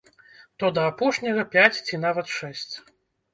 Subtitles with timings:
[0.61, 2.73] То да апошняга пяць ці нават шэсць.